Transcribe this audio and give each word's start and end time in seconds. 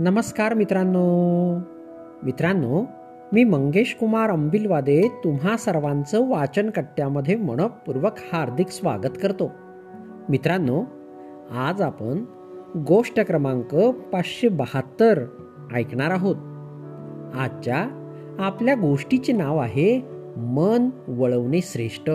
नमस्कार 0.00 0.54
मित्रांनो. 0.54 1.54
मित्रांनो 2.22 2.84
मी 3.32 3.44
मंगेश 3.44 3.96
कुमार 4.00 4.30
अंबिलवादे 4.30 5.08
तुम्हा 5.24 5.56
सर्वांचं 5.56 6.28
वाचनकट्ट्यामध्ये 6.28 7.36
मनपूर्वक 7.36 8.12
हार्दिक 8.32 8.68
स्वागत 8.68 9.18
करतो. 9.22 9.50
मित्रांनो 10.28 10.84
आज 11.50 11.82
आपण 11.82 12.24
गोष्ट 12.76 13.20
क्रमांक 13.20 13.74
पाचशे 14.12 14.48
बहात्तर 14.48 15.24
ऐकणार 15.74 16.10
आहोत. 16.10 16.36
आजच्या 17.36 17.86
आपल्या 18.38 18.74
गोष्टीचे 18.74 19.32
नाव 19.32 19.58
आहे 19.58 20.02
मन 20.36 20.90
वळवणे 21.08 21.60
श्रेष्ठ. 21.62 22.10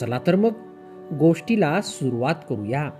चला 0.00 0.18
तर 0.26 0.36
मग 0.36 0.52
गोष्टीला 1.18 1.80
सुरुवात 1.82 2.34
करूया. 2.48 2.90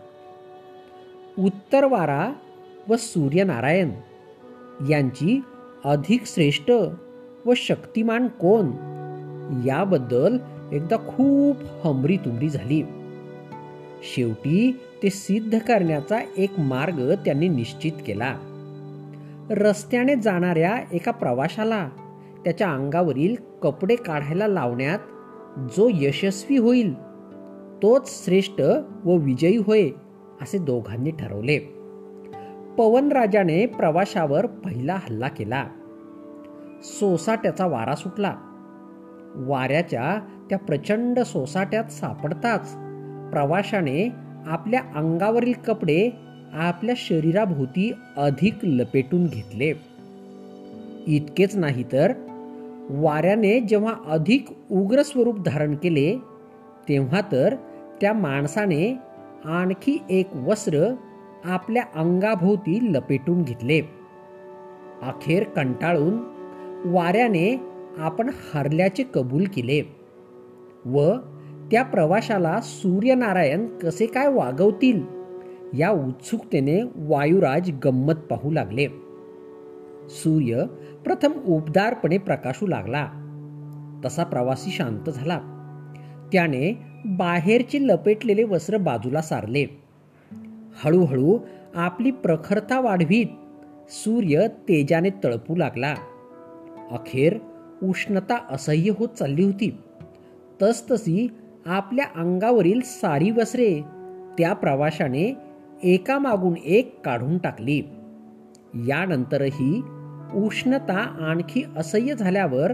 उत्तरवारा 1.38 2.32
व 2.88 2.96
सूर्यनारायण. 2.96 3.90
यांची 4.90 5.40
अधिक 5.84 6.22
श्रेष्ठ 6.26 6.70
व 7.46 7.52
शक्तिमान 7.56 8.26
कोण? 8.26 8.66
याबद्दल 9.66 10.38
एकदा 10.72 10.96
खूप 10.96 11.56
हमरी 11.84 12.16
तुमरी 12.16 12.48
झाली. 12.48 12.82
शेवटी 14.14 14.80
ते 15.02 15.10
सिद्ध 15.10 15.58
करण्याचा 15.58 16.20
एक 16.36 16.50
मार्ग 16.58 17.14
त्यांनी 17.14 17.48
निश्चित 17.48 17.92
केला. 18.06 18.34
रस्त्याने 19.50 20.16
जाणाऱ्या 20.16 20.76
एका 20.92 21.10
प्रवाशाला 21.10 21.88
त्याच्या 22.44 22.70
अंगावरील 22.70 23.36
कपडे 23.62 23.96
काढायला 23.96 24.46
लावण्यात 24.46 24.98
जो 25.76 25.90
यशस्वी 25.94 26.56
होईल 26.56 26.94
तोच 27.82 28.24
श्रेष्ठ 28.24 28.60
व 29.04 29.16
विजयी 29.16 29.56
होय 29.56 29.88
असे 30.42 30.58
दोघांनी 30.58 31.10
ठरवले. 31.10 31.77
पवनराजाने 32.78 33.66
प्रवाशावर 33.66 34.46
पहिला 34.46 34.94
हल्ला 34.94 35.28
केला. 35.28 35.64
सोसाट्याचा 36.82 37.66
वारा 37.66 37.94
सुटला. 37.94 38.34
वाऱ्याच्या 39.34 40.20
त्या 40.50 40.58
प्रचंड 40.58 41.20
सोसाट्यात 41.20 41.84
सापडताच 41.84 42.74
प्रवाशाने 43.32 44.08
आपल्या 44.46 44.80
अंगावरील 44.96 45.52
कपडे 45.66 46.10
आपल्या 46.52 46.94
शरीराभोवती 46.98 47.92
अधिक 48.16 48.54
लपेटून 48.62 49.26
घेतले. 49.26 49.72
इतकेच 51.06 51.56
नाही 51.56 51.84
तर 51.92 52.12
वाऱ्याने 52.90 53.60
जेव्हा 53.60 53.94
अधिक 54.06 54.46
उग्र 54.70 55.02
स्वरूप 55.02 55.40
धारण 55.40 55.74
केले 55.74 56.18
तेव्हा 56.88 57.20
तर 57.32 57.54
त्या 58.00 58.12
माणसाने 58.12 58.98
आणखी 59.44 60.02
एक 60.10 60.28
वस्त्र 60.36 60.94
आपल्या 61.44 61.82
अंगाभोवती 61.94 62.92
लपेटून 62.94 63.42
घेतले. 63.42 63.80
अखेर 65.02 65.44
कंटाळून 65.44 66.18
वाऱ्याने 66.84 67.60
आपण 67.98 68.30
हरल्याचे 68.54 69.04
कबूल 69.14 69.44
केले. 69.44 69.96
व 70.84 71.12
त्या 71.70 71.82
प्रवाशाला 71.82 72.60
सूर्यनारायण 72.60 73.66
कसे 73.66 74.06
काय 74.06 74.28
वागवतील 74.28 75.02
या 75.78 75.90
उत्सुकतेने 75.90 76.82
वायुराज 76.96 77.70
गंमत 77.84 78.14
पाहू 78.14 78.50
लागले. 78.50 78.86
सूर्य 80.08 80.64
प्रथम 81.04 81.32
उबदारपणे 81.46 82.18
प्रकाशू 82.18 82.66
लागला. 82.66 83.08
तसा 84.04 84.24
प्रवासी 84.24 84.70
शांत 84.70 85.10
झाला. 85.10 85.40
त्याने 86.32 86.78
बाहेरचे 87.04 87.78
लपेटलेले 87.86 88.44
वस्त्र 88.44 88.76
बाजूला 88.76 89.22
सारले. 89.22 89.87
हळूहळू 90.84 91.38
आपली 91.74 92.10
प्रखरता 92.10 92.80
वाढवीत. 92.80 93.26
सूर्य 93.90 94.48
तेजाने 94.48 95.10
तळपू 95.24 95.56
लागला. 95.56 95.94
अखेर 96.90 97.38
उष्णता 97.82 98.38
असह्य 98.50 98.92
होत 98.98 99.08
चालली 99.08 99.44
होती. 99.44 99.78
तसतशी 100.62 101.28
आपल्या 101.66 102.06
अंगावरील 102.16 102.80
सारी 102.84 103.30
वसरे 103.30 103.82
त्या 104.38 104.52
प्रवाशाने 104.52 105.36
एकामागून 105.82 106.54
एक 106.64 107.00
काढून 107.04 107.38
टाकली. 107.38 107.82
यानंतरही 108.74 109.82
उष्णता 110.34 110.98
आणखी 110.98 111.62
असह्य 111.76 112.14
झाल्यावर 112.14 112.72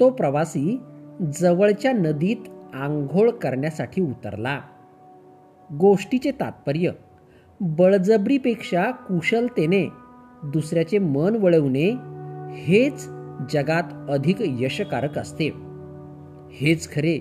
तो 0.00 0.10
प्रवासी 0.10 0.80
जवळच्या 1.40 1.92
नदीत 1.92 2.48
आंघोळ 2.74 3.30
करण्यासाठी 3.30 4.02
उतरला. 4.02 4.60
गोष्टीचे 5.72 6.30
तात्पर्य 6.30 6.90
बळजबरीपेक्षा 7.60 8.90
कुशलतेने 8.90 9.88
दुसऱ्याचे 10.42 10.98
मन 10.98 11.36
वळवणे 11.36 11.90
हेच 12.52 13.08
जगात 13.52 14.10
अधिक 14.10 14.36
यशकारक 14.40 15.18
असते. 15.18 15.48
हेच 16.52 16.94
खरे 16.94 17.18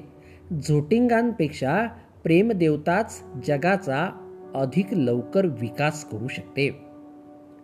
झोटिंगांपेक्षा 0.68 1.88
प्रेमदेवताच 2.24 3.24
जगाचा 3.48 4.10
अधिक 4.56 4.88
लवकर 4.92 5.46
विकास 5.46 6.06
करू 6.06 6.28
शकते. 6.28 6.86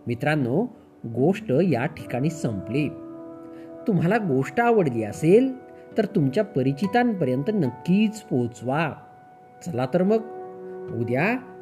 मित्रांनो 0.08 0.64
गोष्ट 1.06 1.52
या 1.52 1.86
ठिकाणी 1.86 2.30
संपली. 2.30 2.90
तुम्हाला 3.88 4.18
गोष्ट 4.18 4.60
आवडली 4.60 5.04
असेल 5.04 5.54
तर 5.98 6.06
तुमच्या 6.06 6.44
परिचितांपर्यंत 6.44 7.50
नक्कीच 7.54 8.22
पोचवा 8.22 8.94
चला 9.66 9.86
तर 9.94 10.04
मग 10.04 10.20
उद्या 11.00 11.49